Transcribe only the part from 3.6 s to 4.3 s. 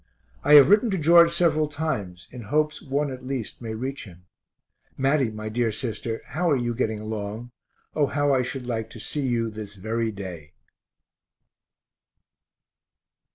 may reach him.